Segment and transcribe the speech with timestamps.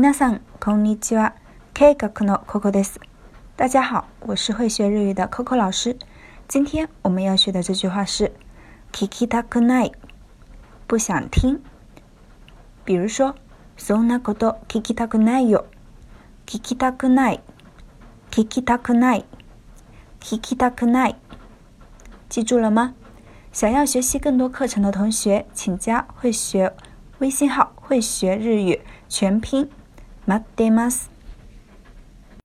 [0.00, 1.34] 皆さんこんにちは。
[1.74, 3.00] K がこのココです。
[3.56, 5.96] 大家好，我是会学日语的 Coco 老师。
[6.46, 8.30] 今天我们要学的这句话是
[8.94, 9.90] 「聞きたくない」，
[10.86, 11.58] 不想听。
[12.84, 13.34] 比如说
[13.76, 15.64] 「そんなこと聞きたくないよ」、
[16.46, 17.40] 「聞きたくない」、
[18.30, 19.24] 「聞きたくない」、
[20.22, 21.16] 「聞きたくない」，
[22.30, 22.94] 记住了吗？
[23.52, 26.72] 想要学习更多课程的同学，请加会学
[27.18, 28.80] 微信号「会学日语」
[29.10, 29.68] 全拼。
[30.28, 31.17] 待ってます。